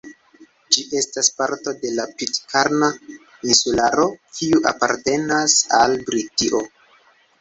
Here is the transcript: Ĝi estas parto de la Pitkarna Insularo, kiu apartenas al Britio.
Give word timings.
Ĝi 0.75 0.83
estas 0.99 1.29
parto 1.41 1.73
de 1.83 1.91
la 1.97 2.05
Pitkarna 2.21 2.89
Insularo, 3.51 4.07
kiu 4.39 4.65
apartenas 4.73 5.59
al 5.83 5.95
Britio. 6.09 6.65